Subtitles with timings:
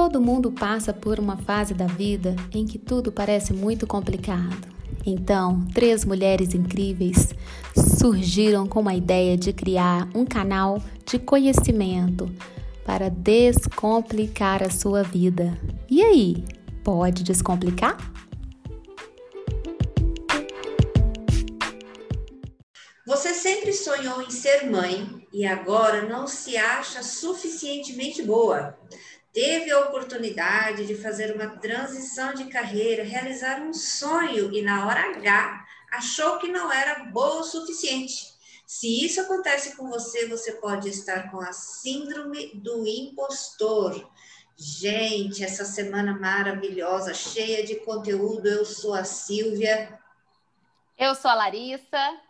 [0.00, 4.68] Todo mundo passa por uma fase da vida em que tudo parece muito complicado.
[5.04, 7.34] Então, três mulheres incríveis
[7.98, 12.32] surgiram com a ideia de criar um canal de conhecimento
[12.84, 15.58] para descomplicar a sua vida.
[15.90, 16.44] E aí,
[16.84, 17.96] pode descomplicar?
[23.04, 28.78] Você sempre sonhou em ser mãe e agora não se acha suficientemente boa
[29.38, 35.16] teve a oportunidade de fazer uma transição de carreira, realizar um sonho e na hora
[35.16, 38.34] H achou que não era boa o suficiente.
[38.66, 44.10] Se isso acontece com você, você pode estar com a síndrome do impostor.
[44.56, 48.48] Gente, essa semana maravilhosa, cheia de conteúdo.
[48.48, 50.00] Eu sou a Silvia.
[50.98, 52.20] Eu sou a Larissa.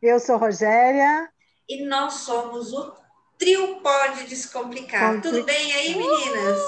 [0.00, 1.28] Eu sou a Rogéria.
[1.68, 3.01] E nós somos o
[3.42, 5.20] trio pode descomplicar.
[5.20, 6.60] Tudo bem aí, meninas?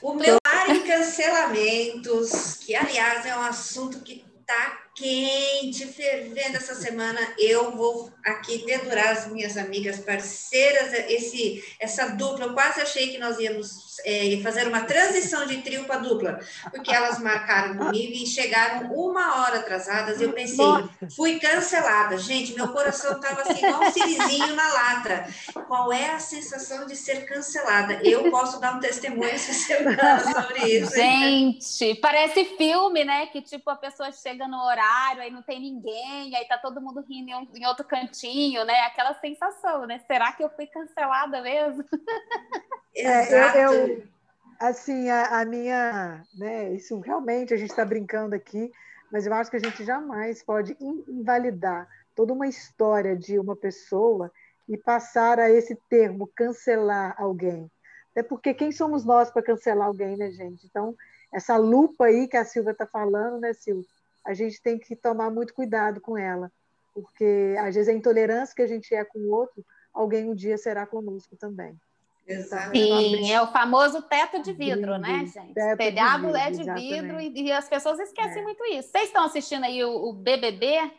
[0.00, 6.74] O meu ar em cancelamentos, que aliás é um assunto que tá quente, fervendo essa
[6.74, 7.20] semana.
[7.36, 12.46] Eu vou aqui dedurar as minhas amigas parceiras, esse, essa dupla.
[12.46, 16.38] Eu quase achei que nós íamos é, fazer uma transição de trio para dupla,
[16.70, 20.20] porque elas marcaram comigo e chegaram uma hora atrasadas.
[20.20, 20.88] E eu pensei, Nossa.
[21.16, 22.16] fui cancelada.
[22.16, 25.26] Gente, meu coração estava assim, igual um sirizinho na lata.
[25.66, 28.00] Qual é a sensação de ser cancelada?
[28.04, 30.94] Eu posso dar um testemunho essa semana sobre isso.
[30.94, 33.26] Gente, parece filme, né?
[33.26, 36.80] Que tipo a pessoa chega no horário horário, aí não tem ninguém, aí tá todo
[36.80, 38.80] mundo rindo em, um, em outro cantinho, né?
[38.82, 40.00] Aquela sensação, né?
[40.06, 41.84] Será que eu fui cancelada mesmo?
[42.96, 44.04] É, eu, eu,
[44.60, 46.72] assim, a, a, minha, né?
[46.74, 48.70] Isso realmente a gente está brincando aqui,
[49.10, 54.30] mas eu acho que a gente jamais pode invalidar toda uma história de uma pessoa
[54.68, 57.68] e passar a esse termo cancelar alguém.
[58.12, 60.64] Até porque quem somos nós para cancelar alguém, né, gente?
[60.64, 60.94] Então,
[61.32, 63.90] essa lupa aí que a Silvia está falando, né, Silvia?
[64.24, 66.50] A gente tem que tomar muito cuidado com ela,
[66.94, 70.56] porque às vezes a intolerância que a gente é com o outro, alguém um dia
[70.56, 71.78] será conosco também.
[72.26, 73.18] Exatamente.
[73.18, 75.52] Sim, é o famoso teto de vidro, né, gente?
[75.52, 78.42] Teto Telhado de vidro, é de vidro e, e, as pessoas esquecem é.
[78.42, 78.90] muito isso.
[78.90, 80.90] Vocês estão assistindo aí o, o BBB,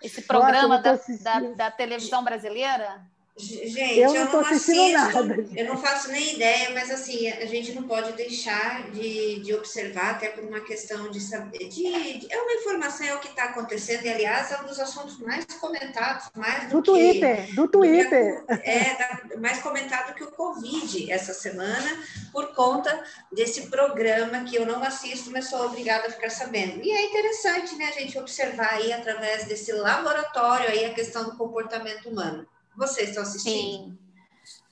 [0.00, 3.02] esse programa Nossa, da, da, da televisão brasileira?
[3.38, 5.46] Gente, eu não, eu não assisto, nada.
[5.56, 10.16] eu não faço nem ideia, mas assim, a gente não pode deixar de, de observar,
[10.16, 11.68] até por uma questão de saber.
[11.68, 14.80] De, de é uma informação, é o que está acontecendo, e aliás, é um dos
[14.80, 18.40] assuntos mais comentados, mais do, do que, Twitter, do Twitter.
[18.40, 24.56] Do que, é, mais comentado que o Covid essa semana, por conta desse programa que
[24.56, 26.82] eu não assisto, mas sou obrigada a ficar sabendo.
[26.82, 31.36] E é interessante, né, a gente observar aí através desse laboratório aí a questão do
[31.36, 32.46] comportamento humano.
[32.78, 33.86] Vocês estão assistindo?
[33.86, 33.98] Sim.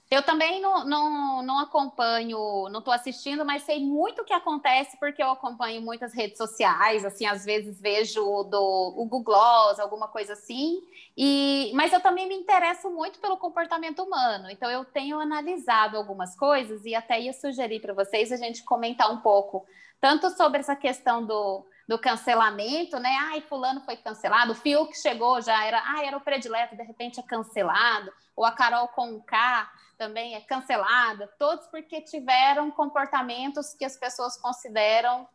[0.09, 4.97] Eu também não, não, não acompanho, não estou assistindo, mas sei muito o que acontece
[5.01, 10.07] porque eu acompanho muitas redes sociais, assim, às vezes vejo do o Google Gloss, alguma
[10.07, 10.81] coisa assim,
[11.17, 16.37] e, mas eu também me interesso muito pelo comportamento humano, então eu tenho analisado algumas
[16.37, 19.67] coisas e até ia sugerir para vocês a gente comentar um pouco,
[20.01, 23.17] tanto sobre essa questão do, do cancelamento, né?
[23.31, 27.21] Ai, fulano foi cancelado, o Fiuk chegou, já era, ah, era o predileto, de repente
[27.21, 33.97] é cancelado, ou a Carol Conká também é cancelada, todos porque tiveram comportamentos que as
[33.97, 35.29] pessoas consideram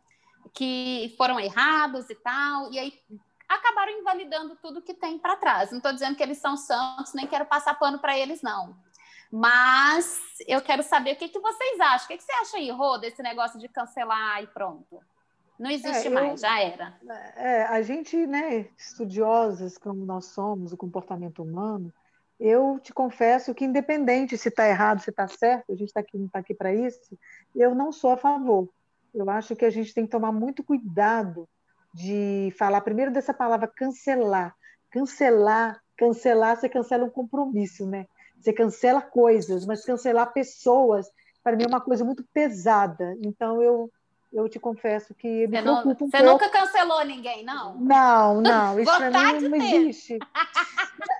[0.52, 3.00] que foram errados e tal, e aí
[3.48, 5.70] acabaram invalidando tudo que tem para trás.
[5.70, 8.76] Não estou dizendo que eles são santos, nem quero passar pano para eles, não.
[9.30, 12.04] Mas eu quero saber o que, que vocês acham.
[12.04, 15.00] O que, que você acha aí, Rô, desse negócio de cancelar e pronto?
[15.58, 16.94] Não existe é, mais, eu, já era.
[17.36, 21.92] É, a gente, né, estudiosas como nós somos, o comportamento humano,
[22.40, 26.18] eu te confesso que, independente se está errado, se está certo, a gente tá aqui,
[26.18, 27.16] não está aqui para isso,
[27.54, 28.68] eu não sou a favor.
[29.14, 31.48] Eu acho que a gente tem que tomar muito cuidado
[31.94, 34.56] de falar primeiro dessa palavra cancelar.
[34.90, 38.06] Cancelar, cancelar, você cancela um compromisso, né?
[38.40, 41.06] Você cancela coisas, mas cancelar pessoas,
[41.44, 43.16] para mim, é uma coisa muito pesada.
[43.22, 43.90] Então, eu
[44.32, 47.74] eu te confesso que me você não, um Você nunca cancelou ninguém, não?
[47.74, 50.18] Não, não, isso para mim não existe.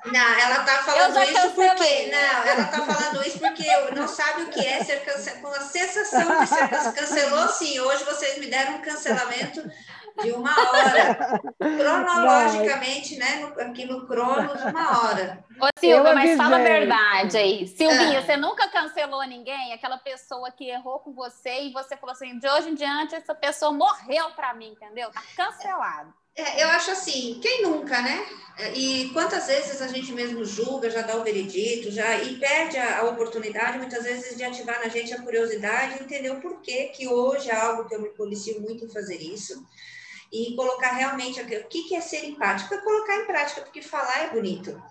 [0.07, 4.49] Não, ela está falando isso porque não, ela está falando isso porque não sabe o
[4.49, 7.81] que é ser cancelado, com a sensação de ser cancelou sim.
[7.81, 9.63] Hoje vocês me deram um cancelamento
[10.23, 11.41] de uma hora.
[11.59, 13.37] Cronologicamente, né?
[13.37, 15.45] No, aqui no Cronos, uma hora.
[15.61, 17.67] Ô, Silvia, mas fala a verdade aí.
[17.69, 18.23] Silvinha, ah.
[18.23, 19.73] você nunca cancelou ninguém?
[19.73, 23.35] Aquela pessoa que errou com você e você falou assim: de hoje em diante, essa
[23.35, 25.11] pessoa morreu para mim, entendeu?
[25.11, 26.13] Tá cancelado.
[26.35, 28.27] É, eu acho assim, quem nunca, né?
[28.75, 33.01] E quantas vezes a gente mesmo julga, já dá o veredito, já e perde a,
[33.01, 37.07] a, oportunidade, muitas vezes, de ativar na gente a curiosidade e entender o porquê que
[37.07, 39.63] hoje é algo que eu me policio muito em fazer isso
[40.33, 44.31] e colocar realmente o que, é ser empático, é colocar em prática, porque falar é
[44.31, 44.83] bonito.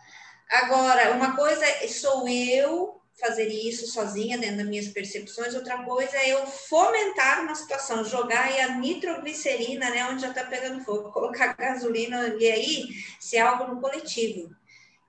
[0.52, 6.16] Agora, uma coisa é, sou eu fazer isso sozinha, dentro das minhas percepções, outra coisa
[6.18, 11.12] é eu fomentar uma situação, jogar aí a nitroglicerina, né, onde já está pegando fogo,
[11.14, 12.88] colocar gasolina, e aí,
[13.20, 14.56] se é algo no coletivo.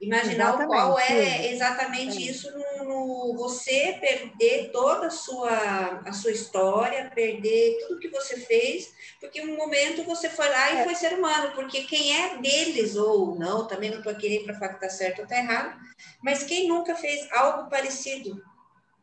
[0.02, 2.31] Imaginar exatamente, qual é exatamente é.
[2.32, 8.37] isso no, no, você perder toda a sua, a sua história, perder tudo que você
[8.40, 10.84] fez, porque um momento você foi lá e é.
[10.84, 14.69] foi ser humano, porque quem é deles ou não, também não estou querendo para falar
[14.70, 15.78] que está certo ou está errado,
[16.20, 18.43] mas quem nunca fez algo parecido?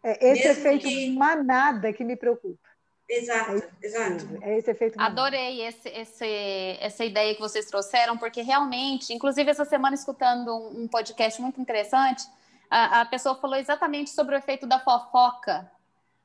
[0.03, 1.11] É esse efeito que...
[1.11, 2.68] manada que me preocupa.
[3.09, 4.27] Exato, é exato.
[4.41, 5.01] É esse efeito.
[5.01, 10.83] Adorei esse, esse, essa ideia que vocês trouxeram, porque realmente, inclusive essa semana escutando um,
[10.83, 12.23] um podcast muito interessante,
[12.69, 15.69] a, a, pessoa falou exatamente sobre o efeito da fofoca.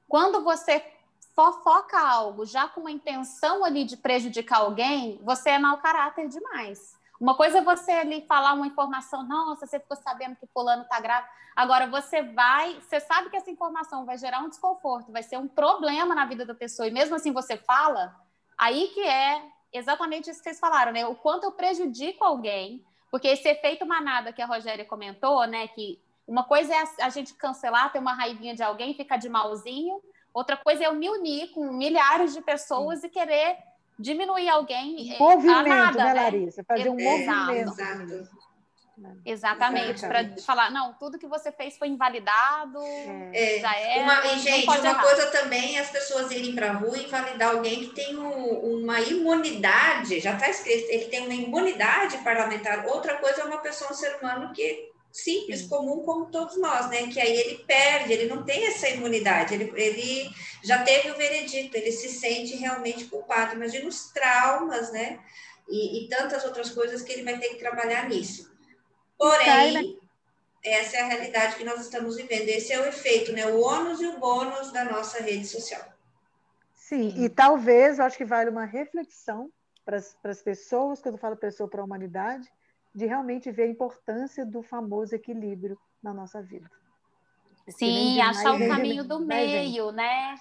[0.07, 0.85] Quando você
[1.35, 6.95] fofoca algo já com uma intenção ali de prejudicar alguém, você é mau caráter demais.
[7.25, 11.01] Uma coisa é você ali falar uma informação, nossa, você ficou sabendo que fulano está
[11.01, 11.27] grávida.
[11.57, 15.49] Agora você vai, você sabe que essa informação vai gerar um desconforto, vai ser um
[15.49, 18.15] problema na vida da pessoa, e mesmo assim você fala,
[18.59, 19.43] aí que é
[19.73, 21.07] exatamente isso que vocês falaram, né?
[21.07, 25.67] O quanto eu prejudico alguém, porque esse efeito manada que a Rogéria comentou, né?
[25.69, 29.99] Que uma coisa é a, gente cancelar, ter uma raivinha de alguém, ficar de malzinho,
[30.35, 33.07] outra coisa é eu me unir com milhares de pessoas Sim.
[33.07, 33.57] e querer
[33.99, 35.15] diminuir alguém.
[35.15, 36.65] Um movimento, nada, né, né, Larissa?
[36.65, 37.73] Fazer um movimento.
[37.73, 38.45] Exato.
[39.25, 42.79] Exatamente, para falar, não, tudo que você fez foi invalidado,
[43.33, 43.59] é.
[43.59, 44.03] já é.
[44.03, 45.03] Uma, e, gente, uma errar.
[45.03, 48.83] coisa também é as pessoas irem para a rua e invalidar alguém que tem um,
[48.83, 52.87] uma imunidade, já está escrito, ele tem uma imunidade parlamentar.
[52.87, 57.07] Outra coisa é uma pessoa, um ser humano que simples, comum como todos nós, né?
[57.07, 60.29] Que aí ele perde, ele não tem essa imunidade, ele, ele
[60.65, 63.55] já teve o veredito, ele se sente realmente culpado.
[63.55, 65.21] Imagina os traumas, né?
[65.69, 68.53] E, e tantas outras coisas que ele vai ter que trabalhar nisso.
[69.17, 70.01] Porém,
[70.65, 72.49] essa é a realidade que nós estamos vivendo.
[72.49, 73.47] Esse é o efeito, né?
[73.47, 75.95] O ônus e o bônus da nossa rede social.
[76.75, 79.49] Sim, e talvez, eu acho que vale uma reflexão
[79.85, 82.51] para as pessoas, quando eu falo pessoa para a humanidade,
[82.95, 86.71] de realmente ver a importância do famoso equilíbrio na nossa vida.
[87.69, 90.35] Sim, achar o caminho do meio, né?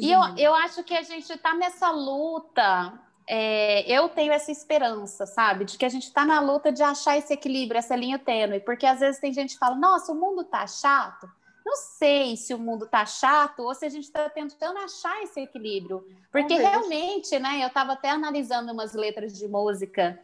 [0.00, 2.92] E eu, eu acho que a gente está nessa luta.
[3.26, 7.16] É, eu tenho essa esperança, sabe, de que a gente está na luta de achar
[7.16, 10.44] esse equilíbrio, essa linha tênue, porque às vezes tem gente que fala: Nossa, o mundo
[10.44, 11.26] tá chato.
[11.64, 15.40] Não sei se o mundo tá chato ou se a gente está tentando achar esse
[15.40, 17.62] equilíbrio, porque realmente, né?
[17.62, 20.20] Eu estava até analisando umas letras de música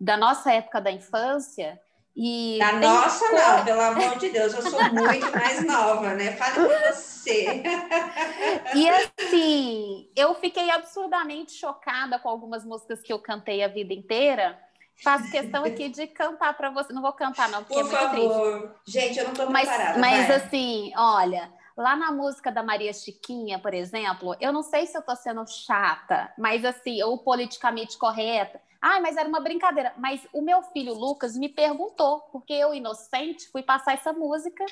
[0.00, 1.80] da nossa época da infância.
[2.16, 6.32] E da nossa, não, pelo amor de Deus, eu sou muito mais nova, né?
[6.32, 7.62] Fale com você.
[8.74, 14.58] e assim, eu fiquei absurdamente chocada com algumas músicas que eu cantei a vida inteira.
[15.02, 16.92] Faço questão aqui de cantar para você.
[16.92, 18.60] Não vou cantar, não, porque Por é favor.
[18.84, 18.98] triste.
[18.98, 19.98] Gente, eu não estou preparada.
[19.98, 24.86] Mas, mas assim, olha, lá na música da Maria Chiquinha, por exemplo, eu não sei
[24.86, 28.60] se eu estou sendo chata, mas assim, ou politicamente correta.
[28.82, 29.92] Ah, mas era uma brincadeira.
[29.98, 34.64] Mas o meu filho Lucas me perguntou, porque eu, inocente, fui passar essa música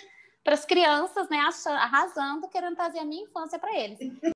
[0.43, 4.01] para as crianças, né, arrasando, querendo trazer a minha infância para eles.
[4.01, 4.33] Então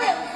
[0.00, 0.33] eu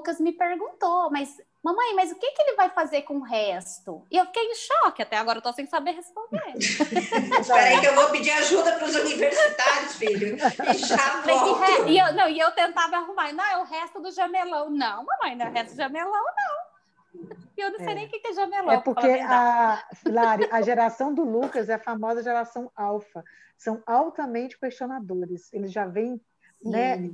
[0.00, 4.02] Lucas me perguntou, mas mamãe, mas o que, que ele vai fazer com o resto?
[4.10, 6.54] E eu fiquei em choque, até agora eu tô sem saber responder.
[6.56, 10.36] Espera aí que eu vou pedir ajuda para os universitários, filho.
[10.36, 11.86] E já volto.
[11.86, 14.70] E eu, não, e eu tentava arrumar, não, é o resto do jamelão.
[14.70, 17.30] Não, mamãe, não é o resto do jamelão, não.
[17.58, 17.94] E eu não sei é.
[17.94, 18.70] nem o que é jamelão.
[18.70, 23.22] É porque, a, Lari, a geração do Lucas é a famosa geração alfa.
[23.58, 25.52] São altamente questionadores.
[25.52, 26.18] Eles já vêm
[26.64, 27.10] né,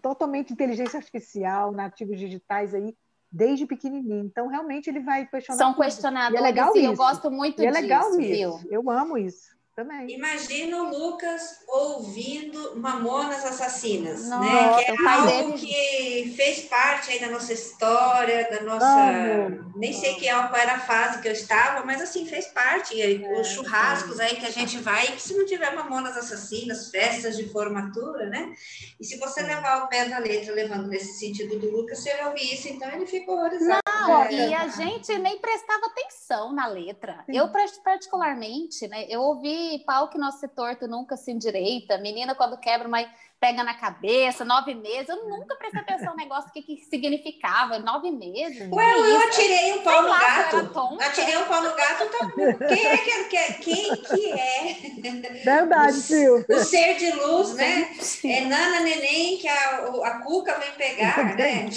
[0.00, 2.94] totalmente inteligência artificial, nativos digitais aí,
[3.30, 4.24] desde pequenininho.
[4.24, 5.58] Então, realmente, ele vai questionar.
[5.58, 8.58] São questionadores e, é legal e eu gosto muito e é legal disso, isso.
[8.58, 8.72] Viu?
[8.72, 9.56] Eu amo isso.
[9.74, 10.10] Também.
[10.10, 14.84] Imagina o Lucas ouvindo Mamonas Assassinas, Nossa, né?
[14.84, 15.52] Que é algo dele...
[15.52, 19.62] que fez parte aí da nossa história, da nossa.
[19.74, 23.00] Nem sei que, qual era a fase que eu estava, mas assim, fez parte.
[23.00, 27.36] É, Os churrascos aí que a gente vai, que se não tiver Mamonas Assassinas, festas
[27.36, 28.54] de formatura, né?
[29.00, 32.28] E se você levar o pé da letra, levando nesse sentido do Lucas, você vai
[32.28, 33.81] ouvir isso, então ele fica horrorizado.
[34.08, 34.48] Não, é.
[34.48, 37.22] e a gente nem prestava atenção na letra.
[37.26, 37.36] Sim.
[37.36, 37.48] Eu,
[37.84, 39.06] particularmente, né?
[39.08, 43.08] Eu ouvi pau que se torto nunca se endireita, menina quando quebra, mas
[43.42, 45.08] pega na cabeça, nove meses.
[45.08, 48.70] Eu nunca prestei atenção no negócio, o que, que significava, nove meses.
[48.70, 51.00] Ué, eu atirei um pau no gato.
[51.00, 52.30] Atirei um pau no gato, tá...
[52.68, 55.42] quem é que, que, quem que é?
[55.44, 56.46] Verdade, Sil.
[56.48, 57.90] O, ser de luz, né?
[58.24, 61.68] É Nana Neném, que a, a Cuca vem pegar, né?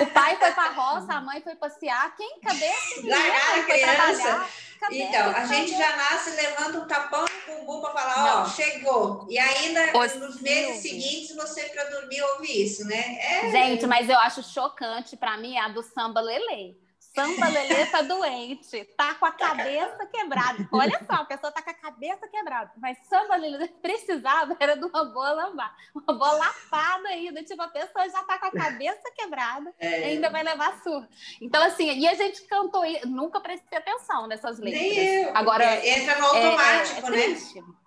[0.00, 2.16] O pai foi pra roça, a mãe foi passear.
[2.16, 2.40] Quem?
[2.40, 4.46] Cadê esse Largar a criança.
[4.80, 8.48] Cadê então, a gente já nasce levando um tapão no bumbum para falar, ó, oh,
[8.48, 9.26] chegou.
[9.28, 13.18] E ainda Os nos meses seguintes você para dormir ouve isso, né?
[13.20, 13.50] É...
[13.50, 16.74] Gente, mas eu acho chocante para mim a do samba lelê.
[17.16, 20.68] Samba Lelê tá doente, tá com a cabeça quebrada.
[20.70, 22.70] Olha só, a pessoa tá com a cabeça quebrada.
[22.76, 27.42] Mas Samba Lelê precisava era de uma boa lambada, uma boa lapada ainda.
[27.42, 30.04] Tipo, a pessoa já tá com a cabeça quebrada é.
[30.04, 31.08] ainda vai levar surra.
[31.40, 34.82] Então, assim, e a gente cantou, nunca prestei atenção nessas letras.
[34.82, 35.34] Nem eu.
[35.34, 37.36] Agora, entra no automático, é, é né?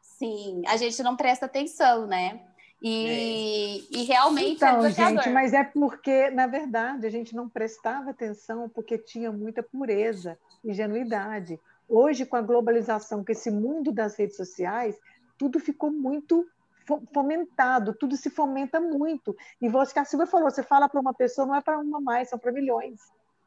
[0.02, 2.49] Sim, a gente não presta atenção, né?
[2.82, 3.98] E, é.
[3.98, 8.12] e realmente é então, é gente, mas é porque, na verdade, a gente não prestava
[8.12, 11.60] atenção porque tinha muita pureza, ingenuidade.
[11.88, 14.98] Hoje, com a globalização, com esse mundo das redes sociais,
[15.38, 16.48] tudo ficou muito
[17.14, 19.36] fomentado, tudo se fomenta muito.
[19.62, 22.00] E você, que a Silvia falou, você fala para uma pessoa, não é para uma
[22.00, 23.00] mais, são para milhões.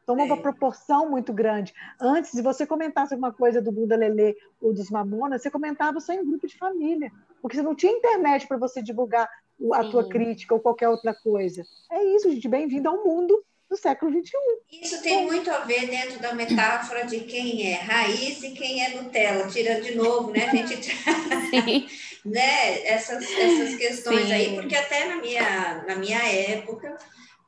[0.05, 1.73] Toma uma proporção muito grande.
[2.01, 6.13] Antes, se você comentasse alguma coisa do Buda Lelê ou dos Mamonas, você comentava só
[6.13, 9.29] em grupo de família, porque você não tinha internet para você divulgar
[9.73, 9.91] a Sim.
[9.91, 11.65] tua crítica ou qualquer outra coisa.
[11.91, 12.49] É isso, gente.
[12.49, 14.37] Bem-vindo ao mundo do século XXI.
[14.83, 18.91] Isso tem muito a ver dentro da metáfora de quem é raiz e quem é
[18.91, 20.47] Nutella, tirando de novo, né?
[20.47, 20.91] A gente
[22.25, 22.87] né?
[22.87, 24.33] essas, essas questões Sim.
[24.33, 26.99] aí, porque até na minha, na minha época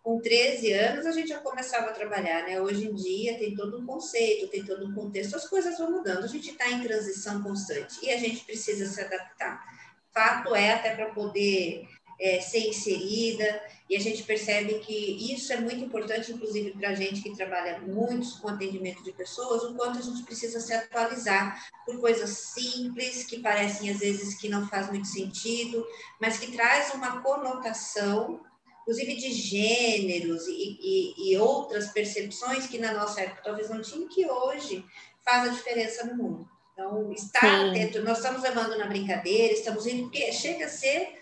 [0.05, 2.61] com 13 anos a gente já começava a trabalhar, né?
[2.61, 6.25] Hoje em dia tem todo um conceito, tem todo um contexto, as coisas vão mudando,
[6.25, 9.65] a gente está em transição constante e a gente precisa se adaptar.
[10.13, 11.89] Fato é, até para poder
[12.21, 16.95] é, ser inserida, e a gente percebe que isso é muito importante, inclusive para a
[16.95, 21.67] gente que trabalha muito com atendimento de pessoas, o quanto a gente precisa se atualizar
[21.87, 25.85] por coisas simples, que parecem às vezes que não faz muito sentido,
[26.21, 28.41] mas que traz uma conotação
[28.85, 34.07] inclusive de gêneros e, e, e, outras percepções que na nossa época talvez não tinha,
[34.07, 34.85] que hoje
[35.25, 36.49] faz a diferença no mundo.
[36.73, 41.19] Então, estar atento, nós estamos levando na brincadeira, estamos indo, porque chega a ser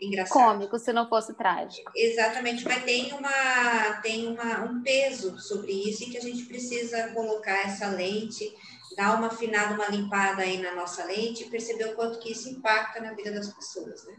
[0.00, 0.32] engraçado.
[0.32, 1.92] Cômico, se não fosse trágico.
[1.94, 7.08] Exatamente, mas tem, uma, tem uma, um peso sobre isso e que a gente precisa
[7.10, 8.52] colocar essa lente,
[8.96, 12.48] dar uma afinada, uma limpada aí na nossa lente e perceber o quanto que isso
[12.48, 14.16] impacta na vida das pessoas, né?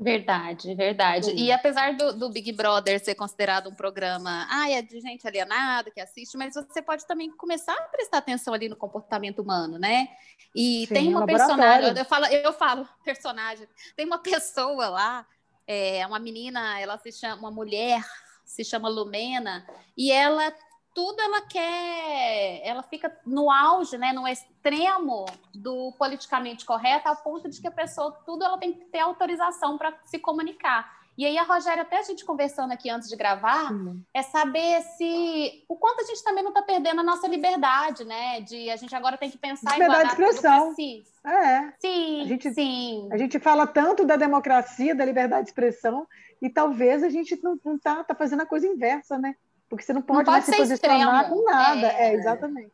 [0.00, 1.32] Verdade, verdade.
[1.32, 5.90] E apesar do, do, Big Brother ser considerado um programa, ah, é de gente alienada
[5.90, 10.08] que assiste, mas você pode também começar a prestar atenção ali no comportamento humano, né?
[10.54, 15.26] E Sim, tem uma personagem, eu falo, eu falo personagem, tem uma pessoa lá,
[15.66, 18.00] é uma menina, ela se chama, uma mulher,
[18.44, 20.54] se chama Lumena, e ela
[20.98, 27.48] tudo ela quer, ela fica no auge, né, no extremo do politicamente correto, ao ponto
[27.48, 30.98] de que a pessoa, tudo ela tem que ter autorização para se comunicar.
[31.16, 34.02] E aí a Rogéria, até a gente conversando aqui antes de gravar, Sim.
[34.12, 38.40] é saber se o quanto a gente também não está perdendo a nossa liberdade, né?
[38.40, 41.32] De a gente agora tem que pensar liberdade em liberdade de expressão.
[41.32, 41.72] É.
[41.78, 43.08] Sim, a gente, sim.
[43.12, 46.08] A gente fala tanto da democracia, da liberdade de expressão,
[46.42, 49.36] e talvez a gente não está tá fazendo a coisa inversa, né?
[49.68, 51.42] Porque você não pode, não pode se posicionar extremo.
[51.42, 51.86] com nada.
[51.88, 52.72] É, é exatamente.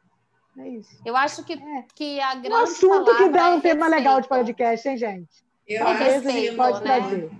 [0.58, 0.96] É isso.
[1.04, 1.84] Eu acho que, é.
[1.94, 2.50] que a grande.
[2.50, 5.44] Um assunto que dá um é tema legal de podcast, hein, gente?
[5.66, 7.00] Eu Talvez a gente pode né?
[7.00, 7.30] trazer.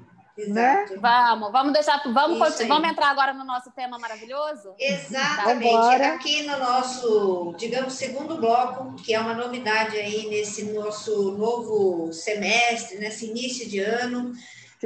[0.48, 0.86] Né?
[1.00, 4.74] Vamos, vamos deixar, vamos, vamos entrar agora no nosso tema maravilhoso?
[4.80, 6.02] Exatamente.
[6.02, 12.98] Aqui no nosso, digamos, segundo bloco, que é uma novidade aí nesse nosso novo semestre,
[12.98, 14.32] nesse início de ano,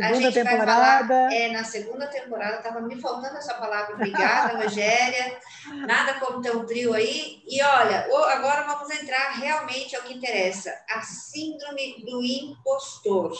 [0.00, 1.08] Segunda temporada.
[1.08, 3.94] Falar, é, na segunda temporada, estava me faltando essa palavra.
[3.94, 5.38] Obrigada, Rogéria.
[5.86, 7.42] Nada como ter um trio aí.
[7.46, 13.32] E olha, agora vamos entrar realmente ao que interessa: a síndrome do impostor.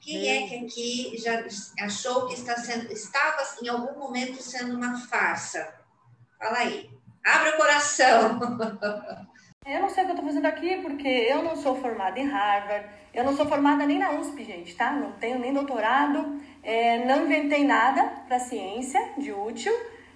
[0.00, 1.44] Quem é que aqui já
[1.84, 5.74] achou que está sendo, estava em algum momento sendo uma farsa?
[6.38, 6.90] Fala aí.
[7.24, 8.40] Abre o coração.
[9.66, 12.26] Eu não sei o que eu estou fazendo aqui porque eu não sou formada em
[12.26, 14.90] Harvard, eu não sou formada nem na USP, gente, tá?
[14.90, 19.72] Não tenho nem doutorado, é, não inventei nada para ciência de útil,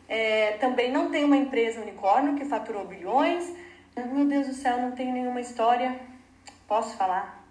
[0.08, 3.54] é, também não tenho uma empresa unicórnio que faturou bilhões.
[3.94, 6.00] Meu Deus do céu, não tenho nenhuma história.
[6.66, 7.44] Posso falar?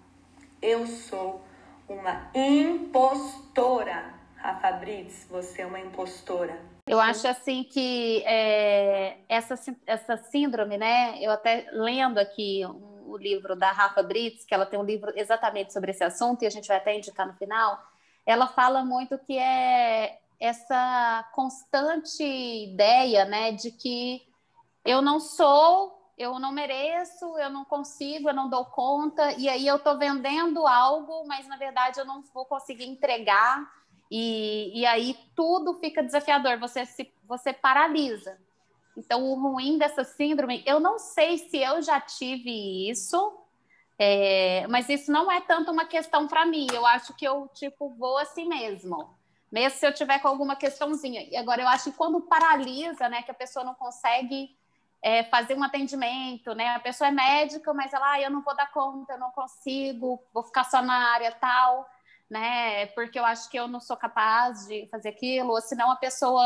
[0.60, 1.42] Eu sou
[1.88, 4.12] uma impostora.
[4.36, 6.73] Rafa Brits, você é uma impostora.
[6.86, 9.54] Eu acho assim que é, essa,
[9.86, 11.18] essa síndrome, né?
[11.18, 12.62] Eu até lendo aqui
[13.06, 16.46] o livro da Rafa Brits, que ela tem um livro exatamente sobre esse assunto, e
[16.46, 17.82] a gente vai até indicar no final,
[18.26, 24.22] ela fala muito que é essa constante ideia, né, de que
[24.84, 29.66] eu não sou, eu não mereço, eu não consigo, eu não dou conta, e aí
[29.66, 33.70] eu estou vendendo algo, mas na verdade eu não vou conseguir entregar
[34.10, 38.38] e, e aí tudo fica desafiador, você se você paralisa.
[38.96, 43.36] Então, o ruim dessa síndrome, eu não sei se eu já tive isso,
[43.98, 46.66] é, mas isso não é tanto uma questão para mim.
[46.72, 49.16] Eu acho que eu, tipo, vou assim mesmo.
[49.50, 51.22] Mesmo se eu tiver com alguma questãozinha.
[51.22, 54.56] E agora, eu acho que quando paralisa, né, que a pessoa não consegue
[55.02, 56.68] é, fazer um atendimento, né?
[56.74, 60.22] A pessoa é médica, mas ela, ah, eu não vou dar conta, eu não consigo,
[60.32, 61.88] vou ficar só na área tal
[62.28, 62.86] né?
[62.88, 66.44] Porque eu acho que eu não sou capaz de fazer aquilo, ou senão a pessoa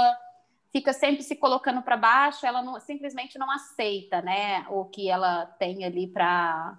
[0.73, 4.67] fica sempre se colocando para baixo, ela não, simplesmente não aceita, né?
[4.69, 6.79] O que ela tem ali para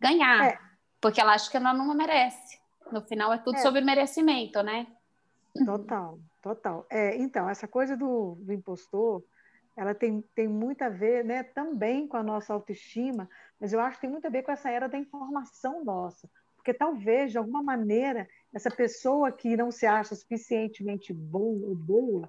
[0.00, 0.58] ganhar, é.
[1.00, 2.60] porque ela acha que ela não merece.
[2.90, 3.60] No final é tudo é.
[3.60, 4.86] sobre merecimento, né?
[5.64, 6.86] Total, total.
[6.90, 9.22] É, então, essa coisa do, do impostor,
[9.76, 13.28] ela tem, tem muito a ver né, também com a nossa autoestima,
[13.60, 16.28] mas eu acho que tem muito a ver com essa era da informação nossa.
[16.60, 22.28] Porque talvez, de alguma maneira, essa pessoa que não se acha suficientemente bom ou boa,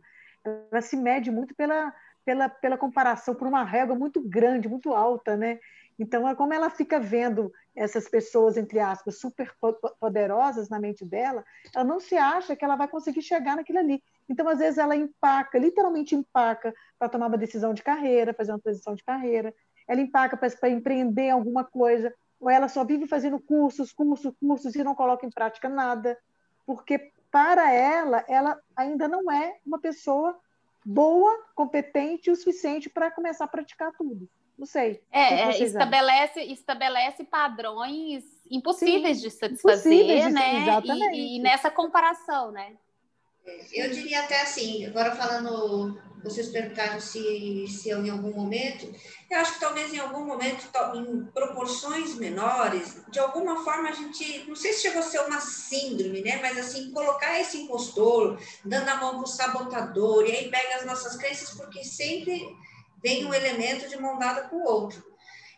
[0.72, 5.36] ela se mede muito pela, pela, pela comparação, por uma régua muito grande, muito alta,
[5.36, 5.60] né?
[6.00, 9.54] Então, é como ela fica vendo essas pessoas, entre aspas, super
[10.00, 11.44] poderosas na mente dela,
[11.76, 14.02] ela não se acha que ela vai conseguir chegar naquilo ali.
[14.30, 18.60] Então, às vezes, ela empaca, literalmente empaca, para tomar uma decisão de carreira, fazer uma
[18.60, 19.54] transição de carreira,
[19.88, 24.84] ela empaca para empreender alguma coisa, ou ela só vive fazendo cursos, cursos, cursos e
[24.84, 26.18] não coloca em prática nada,
[26.66, 30.38] porque para ela, ela ainda não é uma pessoa
[30.84, 34.28] boa, competente o suficiente para começar a praticar tudo.
[34.58, 35.02] Não sei.
[35.12, 40.82] É, é estabelece, estabelece padrões impossíveis Sim, de satisfazer, impossíveis de, né?
[41.14, 42.76] E, e nessa comparação, né?
[43.74, 48.94] Eu diria até assim, agora falando, vocês perguntaram se, se eu, em algum momento,
[49.30, 54.46] eu acho que talvez em algum momento, em proporções menores, de alguma forma a gente,
[54.48, 56.40] não sei se chegou a ser uma síndrome, né?
[56.42, 60.86] Mas assim, colocar esse impostor, dando a mão para o sabotador, e aí pega as
[60.86, 62.46] nossas crenças, porque sempre
[63.02, 65.12] vem um elemento de mão dada com o outro.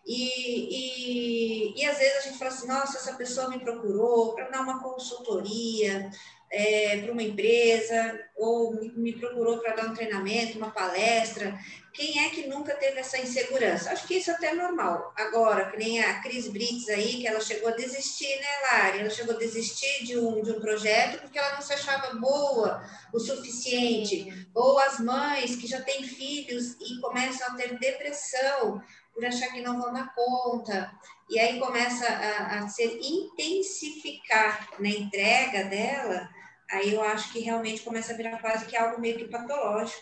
[0.06, 4.50] E, e, e às vezes a gente fala assim, nossa, essa pessoa me procurou para
[4.50, 6.10] dar uma consultoria,
[6.54, 11.58] é, para uma empresa ou me procurou para dar um treinamento, uma palestra.
[11.92, 13.92] Quem é que nunca teve essa insegurança?
[13.92, 15.12] Acho que isso até é normal.
[15.18, 19.00] Agora, que nem a Cris Brits aí, que ela chegou a desistir, né, Lari?
[19.00, 22.84] Ela chegou a desistir de um, de um projeto porque ela não se achava boa
[23.12, 24.48] o suficiente.
[24.54, 28.80] Ou as mães que já têm filhos e começam a ter depressão
[29.12, 30.92] por achar que não vão dar conta.
[31.30, 36.30] E aí começa a, a ser intensificar na entrega dela
[36.74, 40.02] aí eu acho que realmente começa a virar quase que algo meio que patológico.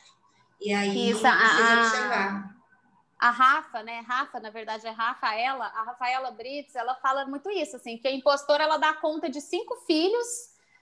[0.60, 2.56] E aí Isso, precisa a, observar.
[3.20, 4.04] A Rafa, né?
[4.08, 5.66] Rafa, na verdade, é Rafaela.
[5.66, 9.42] A Rafaela Brits, ela fala muito isso, assim, que a impostora ela dá conta de
[9.42, 10.28] cinco filhos,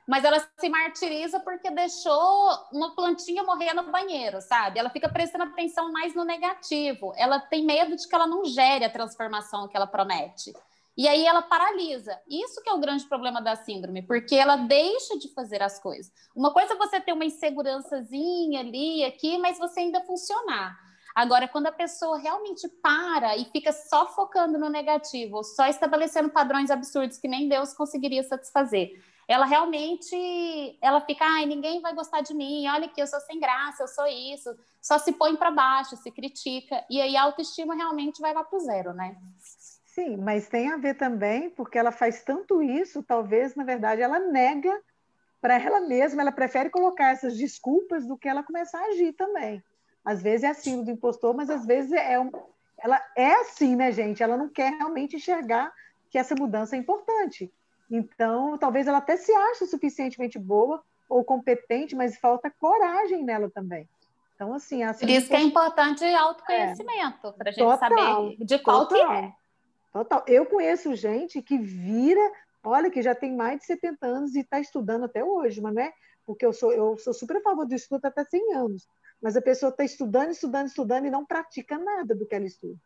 [0.07, 4.79] mas ela se martiriza porque deixou uma plantinha morrer no banheiro, sabe?
[4.79, 7.13] Ela fica prestando atenção mais no negativo.
[7.17, 10.53] Ela tem medo de que ela não gere a transformação que ela promete.
[10.99, 12.19] E aí ela paralisa.
[12.27, 16.11] Isso que é o grande problema da síndrome, porque ela deixa de fazer as coisas.
[16.35, 20.77] Uma coisa é você ter uma insegurançazinha ali, aqui, mas você ainda funcionar.
[21.15, 26.69] Agora, quando a pessoa realmente para e fica só focando no negativo, só estabelecendo padrões
[26.69, 28.91] absurdos que nem Deus conseguiria satisfazer,
[29.25, 33.39] ela realmente, ela fica, ai, ninguém vai gostar de mim, olha que eu sou sem
[33.39, 34.49] graça, eu sou isso,
[34.81, 38.57] só se põe para baixo, se critica, e aí a autoestima realmente vai lá para
[38.57, 39.15] o zero, né?
[39.99, 44.17] Sim, mas tem a ver também, porque ela faz tanto isso, talvez, na verdade, ela
[44.17, 44.79] nega
[45.41, 49.61] para ela mesma, ela prefere colocar essas desculpas do que ela começar a agir também.
[50.03, 52.31] Às vezes é assim do impostor, mas às vezes é um,
[52.77, 54.23] ela é assim, né, gente?
[54.23, 55.69] Ela não quer realmente enxergar
[56.09, 57.51] que essa mudança é importante.
[57.91, 63.85] Então, talvez ela até se ache suficientemente boa ou competente, mas falta coragem nela também.
[64.33, 67.31] Então, assim, a Por isso que é importante autoconhecimento, é.
[67.33, 69.38] para a gente total, saber de qual total, que é.
[69.91, 70.23] Total.
[70.27, 72.21] Eu conheço gente que vira,
[72.63, 75.81] olha, que já tem mais de 70 anos e está estudando até hoje, mas não
[75.81, 75.91] é
[76.25, 78.87] porque eu sou, eu sou super a favor do estudo até 100 anos,
[79.19, 82.79] mas a pessoa está estudando, estudando, estudando e não pratica nada do que ela estuda.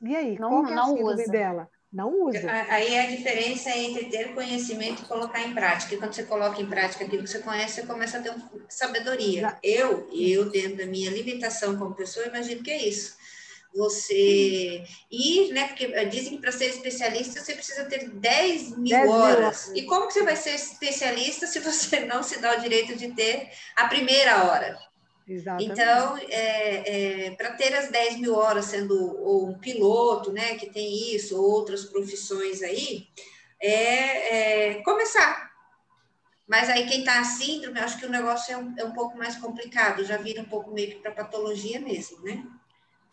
[0.00, 1.70] E aí, não, qual é a síndrome dela?
[1.92, 2.50] Não usa.
[2.70, 5.94] Aí é a diferença entre ter conhecimento e colocar em prática.
[5.94, 8.50] E quando você coloca em prática aquilo que você conhece, você começa a ter uma
[8.68, 9.56] sabedoria.
[9.62, 13.16] Eu, eu, dentro da minha limitação como pessoa, imagino que é isso.
[13.74, 15.66] Você ir, né?
[15.66, 19.72] Porque dizem que para ser especialista você precisa ter 10 mil, 10 horas.
[19.74, 23.12] E como que você vai ser especialista se você não se dá o direito de
[23.14, 24.78] ter a primeira hora?
[25.26, 25.72] Exatamente.
[25.72, 30.70] Então, é, é, para ter as 10 mil horas sendo ou um piloto, né, que
[30.70, 33.08] tem isso, ou outras profissões aí,
[33.60, 35.50] é, é começar.
[36.46, 39.36] Mas aí quem está síndrome, acho que o negócio é um, é um pouco mais
[39.36, 42.44] complicado, já vira um pouco meio que para patologia mesmo, né?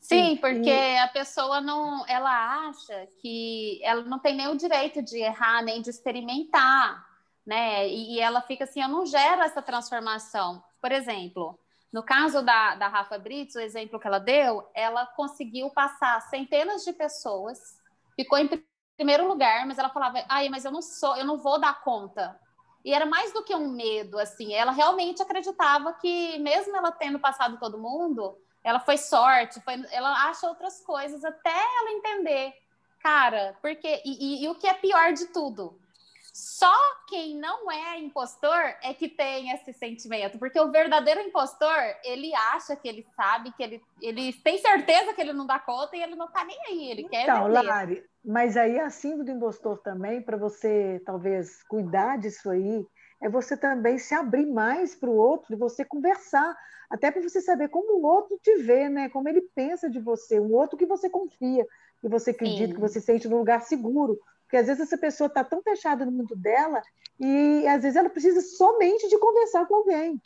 [0.02, 5.20] Sim, porque a pessoa não, ela acha que ela não tem nem o direito de
[5.20, 7.06] errar, nem de experimentar,
[7.46, 7.88] né?
[7.88, 10.64] E, e ela fica assim, eu não gero essa transformação.
[10.82, 11.58] Por exemplo,
[11.94, 16.84] no caso da, da Rafa Brits, o exemplo que ela deu, ela conseguiu passar centenas
[16.84, 17.60] de pessoas,
[18.16, 18.50] ficou em
[18.98, 22.40] primeiro lugar, mas ela falava, ai, mas eu não sou, eu não vou dar conta.
[22.84, 27.20] E era mais do que um medo, assim, ela realmente acreditava que, mesmo ela tendo
[27.20, 32.54] passado todo mundo, ela foi sorte, foi, ela acha outras coisas até ela entender,
[33.02, 35.80] cara, porque, e, e, e o que é pior de tudo,
[36.34, 36.74] só
[37.10, 42.76] quem não é impostor é que tem esse sentimento, porque o verdadeiro impostor, ele acha
[42.76, 46.16] que ele sabe, que ele, ele tem certeza que ele não dá conta e ele
[46.16, 50.22] não tá nem aí, ele quer Então, Lari, mas aí a síndrome do impostor também,
[50.22, 52.88] para você talvez cuidar disso aí,
[53.22, 56.58] é você também se abrir mais para o outro e você conversar,
[56.90, 59.10] até para você saber como o outro te vê, né?
[59.10, 61.66] Como ele pensa de você, um outro que você confia,
[62.02, 62.74] que você acredita, Sim.
[62.74, 64.20] que você sente num lugar seguro.
[64.42, 66.82] Porque às vezes essa pessoa está tão fechada no mundo dela
[67.20, 70.20] e às vezes ela precisa somente de conversar com alguém.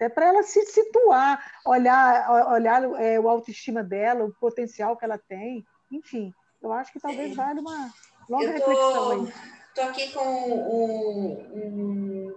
[0.00, 5.16] É para ela se situar, olhar, olhar é, o autoestima dela, o potencial que ela
[5.16, 5.64] tem.
[5.92, 7.88] Enfim, eu acho que talvez valha uma
[8.28, 9.61] longa tô, reflexão aí.
[9.74, 12.34] Estou aqui com um, um,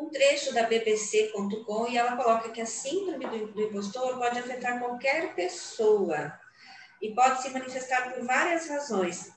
[0.00, 4.80] um, trecho da BBC.com e ela coloca que a síndrome do, do impostor pode afetar
[4.80, 6.36] qualquer pessoa
[7.00, 9.30] e pode se manifestar por várias razões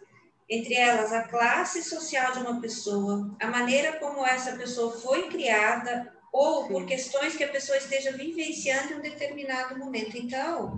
[0.49, 6.11] entre elas a classe social de uma pessoa, a maneira como essa pessoa foi criada
[6.31, 10.17] ou por questões que a pessoa esteja vivenciando em um determinado momento.
[10.17, 10.75] Então,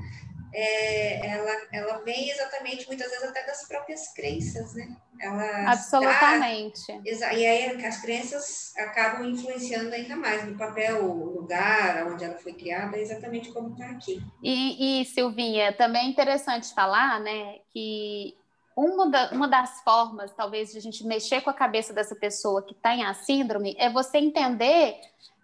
[0.57, 4.95] é, ela, ela vem exatamente, muitas vezes, até das próprias crenças, né?
[5.19, 6.91] Ela, Absolutamente.
[6.91, 12.37] Ah, e aí as crenças acabam influenciando ainda mais no papel, o lugar onde ela
[12.37, 14.23] foi criada, exatamente como está aqui.
[14.41, 18.37] E, e, Silvinha, também é interessante falar, né, que
[18.77, 22.61] uma, da, uma das formas, talvez, de a gente mexer com a cabeça dessa pessoa
[22.61, 24.99] que tem a síndrome é você entender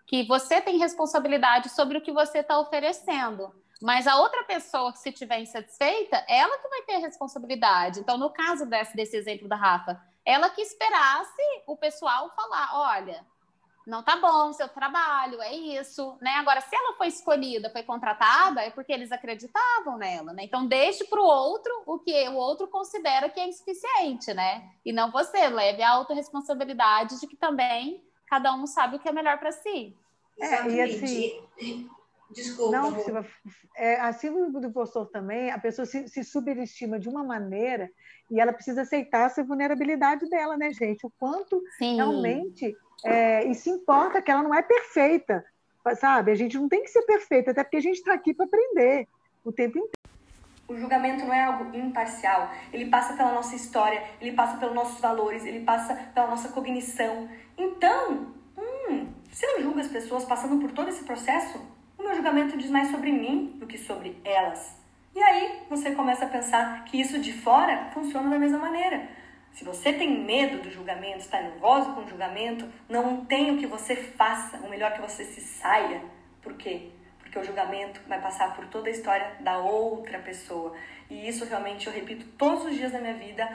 [0.08, 3.54] que você tem responsabilidade sobre o que você está oferecendo.
[3.82, 8.00] Mas a outra pessoa que se estiver insatisfeita, ela que vai ter responsabilidade.
[8.00, 13.26] Então, no caso desse, desse exemplo da Rafa, ela que esperasse o pessoal falar: olha,
[13.88, 16.32] não tá bom seu trabalho, é isso, né?
[16.36, 20.44] Agora, se ela foi escolhida, foi contratada, é porque eles acreditavam nela, né?
[20.44, 24.70] Então, deixe para o outro o que o outro considera que é insuficiente, né?
[24.86, 29.12] E não você, leve a autorresponsabilidade de que também cada um sabe o que é
[29.12, 29.98] melhor para si.
[30.40, 31.90] É, e assim...
[32.34, 32.78] Desculpa.
[32.78, 33.26] Não, Silva,
[33.76, 37.90] é, a síndrome do impostor também, a pessoa se, se subestima de uma maneira
[38.30, 41.06] e ela precisa aceitar essa vulnerabilidade dela, né, gente?
[41.06, 41.96] O quanto Sim.
[41.98, 45.44] realmente é, e se importa que ela não é perfeita,
[46.00, 46.32] sabe?
[46.32, 49.08] A gente não tem que ser perfeita, até porque a gente está aqui para aprender
[49.44, 49.92] o tempo inteiro.
[50.68, 52.50] O julgamento não é algo imparcial.
[52.72, 57.28] Ele passa pela nossa história, ele passa pelos nossos valores, ele passa pela nossa cognição.
[57.58, 61.60] Então, hum, se eu julgo as pessoas passando por todo esse processo,
[62.02, 64.76] o meu julgamento diz mais sobre mim do que sobre elas.
[65.14, 69.08] E aí você começa a pensar que isso de fora funciona da mesma maneira.
[69.54, 73.68] Se você tem medo do julgamento, está nervoso com o julgamento, não tem o que
[73.68, 76.02] você faça, o melhor que você se saia.
[76.42, 76.90] Por quê?
[77.20, 80.74] Porque o julgamento vai passar por toda a história da outra pessoa.
[81.10, 83.48] E isso realmente eu repito todos os dias da minha vida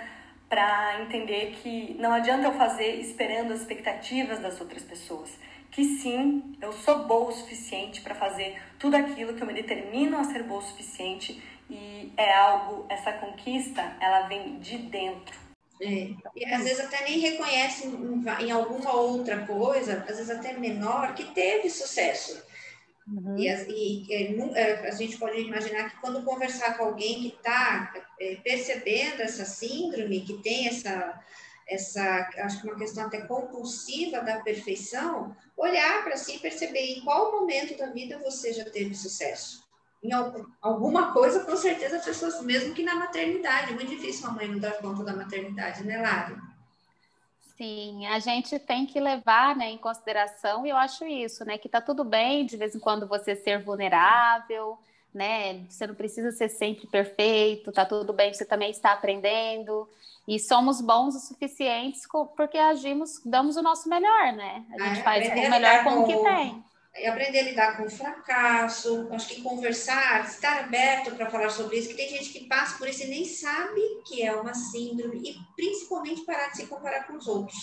[0.48, 5.36] para entender que não adianta eu fazer esperando as expectativas das outras pessoas.
[5.70, 10.18] Que sim, eu sou boa o suficiente para fazer tudo aquilo que eu me determino
[10.18, 15.46] a ser boa o suficiente e é algo, essa conquista, ela vem de dentro
[15.80, 16.10] é.
[16.34, 21.14] E às vezes até nem reconhece em, em, alguma outra coisa, às vezes até menor,
[21.14, 22.42] que teve sucesso.
[23.06, 23.36] Uhum.
[23.38, 28.36] E, e é, a gente pode imaginar que quando conversar com alguém que está é,
[28.36, 31.20] percebendo essa síndrome, que tem essa,
[31.68, 37.00] essa, acho que uma questão até compulsiva da perfeição, olhar para si e perceber em
[37.02, 39.66] qual momento da vida você já teve sucesso.
[40.02, 40.12] Em
[40.62, 44.48] alguma coisa, com certeza, as pessoas, mesmo que na maternidade, é muito difícil uma mãe
[44.48, 46.36] não dar conta da maternidade, né, Lara?
[47.56, 51.56] Sim, a gente tem que levar né, em consideração, e eu acho isso, né?
[51.56, 54.78] Que tá tudo bem de vez em quando você ser vulnerável,
[55.12, 55.64] né?
[55.68, 59.88] Você não precisa ser sempre perfeito, tá tudo bem, você também está aprendendo.
[60.26, 62.02] E somos bons o suficientes
[62.36, 64.64] porque agimos, damos o nosso melhor, né?
[64.78, 66.64] A gente ah, faz o melhor com o que tem
[66.98, 71.76] e aprender a lidar com o fracasso, acho que conversar, estar aberto para falar sobre
[71.78, 75.18] isso, que tem gente que passa por isso e nem sabe que é uma síndrome,
[75.18, 77.56] e principalmente parar de se comparar com os outros.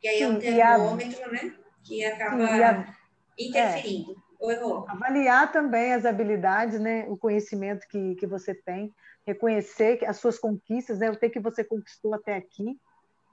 [0.00, 1.28] Que aí é um termômetro, a...
[1.28, 1.54] né?
[1.84, 2.94] Que acaba a...
[3.38, 4.12] interferindo.
[4.12, 4.26] É.
[4.38, 4.84] Ou errou?
[4.88, 7.06] Avaliar também as habilidades, né?
[7.08, 8.92] O conhecimento que, que você tem,
[9.26, 11.10] reconhecer as suas conquistas, né?
[11.10, 12.78] O que você conquistou até aqui.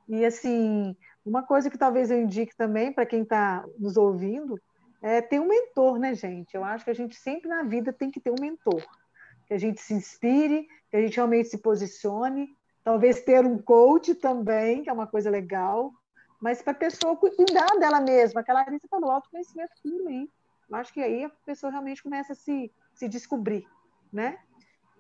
[0.09, 4.59] E assim, uma coisa que talvez eu indique também para quem está nos ouvindo
[5.01, 6.55] é, ter um mentor, né, gente?
[6.55, 8.81] Eu acho que a gente sempre na vida tem que ter um mentor.
[9.45, 12.47] Que a gente se inspire, que a gente realmente se posicione.
[12.83, 15.91] Talvez ter um coach também, que é uma coisa legal.
[16.41, 18.41] Mas para a pessoa cuidar dela mesma.
[18.41, 20.29] Aquela Larissa falou, autoconhecimento puro, hein?
[20.69, 23.67] Eu acho que aí a pessoa realmente começa a se, se descobrir,
[24.11, 24.39] né?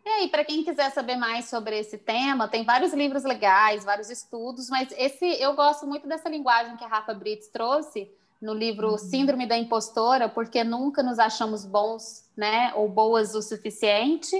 [0.05, 4.09] E aí, para quem quiser saber mais sobre esse tema, tem vários livros legais, vários
[4.09, 8.11] estudos, mas esse eu gosto muito dessa linguagem que a Rafa Brits trouxe,
[8.41, 8.97] no livro uhum.
[8.97, 14.35] Síndrome da Impostora, porque nunca nos achamos bons, né, ou boas o suficiente.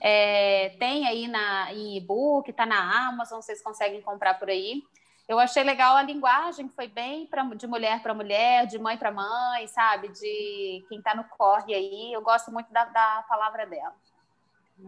[0.00, 4.84] É, tem aí na em e-book, está na Amazon, vocês conseguem comprar por aí.
[5.28, 9.10] Eu achei legal a linguagem, foi bem pra, de mulher para mulher, de mãe para
[9.10, 10.08] mãe, sabe?
[10.08, 12.12] De quem está no corre aí.
[12.12, 13.94] Eu gosto muito da, da palavra dela.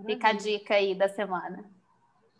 [0.06, 1.64] Fica a dica aí da semana.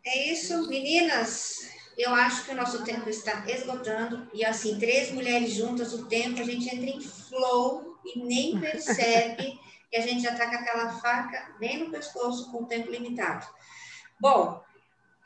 [0.04, 1.70] É isso, meninas.
[1.96, 6.40] Eu acho que o nosso tempo está esgotando e assim, três mulheres juntas, o tempo
[6.40, 9.58] a gente entra em flow e nem percebe
[9.90, 13.46] que a gente já está com aquela faca bem no pescoço com o tempo limitado.
[14.18, 14.62] Bom,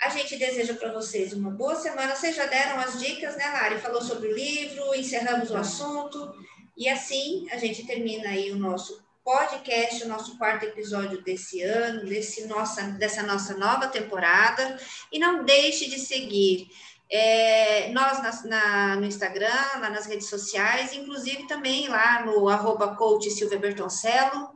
[0.00, 2.16] a gente deseja para vocês uma boa semana.
[2.16, 3.78] Vocês já deram as dicas, né, Lari?
[3.78, 6.34] Falou sobre o livro, encerramos o assunto.
[6.76, 12.04] E assim a gente termina aí o nosso podcast, o nosso quarto episódio desse ano,
[12.04, 14.78] desse nossa, dessa nossa nova temporada.
[15.10, 16.68] E não deixe de seguir
[17.10, 22.94] é, nós na, na, no Instagram, lá nas redes sociais, inclusive também lá no arroba
[22.96, 24.50] coach Silvia Bertoncello.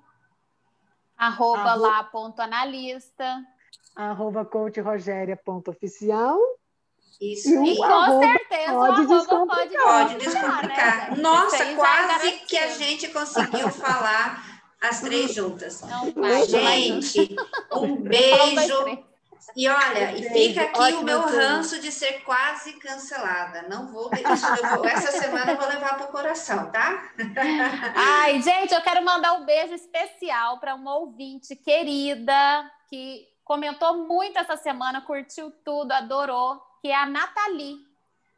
[1.17, 3.43] Arroba lá ponto analista.
[3.97, 6.39] Arroba coach Rogéria ponto oficial.
[7.21, 7.49] Isso.
[7.49, 9.85] E, e com certeza pode descomplicar.
[9.85, 10.15] Pode descomplicar.
[10.15, 11.11] Pode descomplicar.
[11.11, 11.23] Né?
[11.23, 14.48] Nossa, é quase que a gente conseguiu falar
[14.81, 15.83] as três juntas.
[15.83, 16.13] Não,
[16.47, 17.37] Gente,
[17.73, 19.09] um beijo.
[19.57, 23.63] E olha, e fica aqui o meu ranço de ser quase cancelada.
[23.63, 27.11] Não vou, vou essa semana eu vou levar para o coração, tá?
[27.95, 34.39] Ai, gente, eu quero mandar um beijo especial para uma ouvinte querida que comentou muito
[34.39, 37.79] essa semana, curtiu tudo, adorou, que é a Nathalie.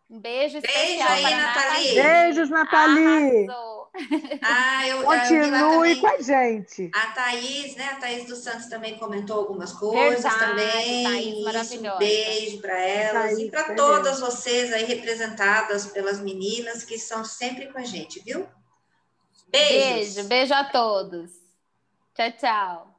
[0.09, 1.95] Um beijo especial beijo aí, para Nathalie.
[2.03, 3.49] Beijos, Nathalie.
[3.49, 3.80] Arrasou.
[4.43, 6.91] Ah, eu, Continue eu com a gente.
[6.95, 7.91] A Thaís, né?
[7.91, 11.05] A Thaís dos Santos também comentou algumas coisas Verdade, também.
[11.05, 11.97] Thaís, maravilhosa.
[11.97, 17.25] Um beijo para elas Thaís, e para todas vocês aí representadas pelas meninas que estão
[17.25, 18.47] sempre com a gente, viu?
[19.49, 20.15] Beijos.
[20.15, 21.31] Beijo, beijo a todos.
[22.15, 22.90] Tchau, tchau.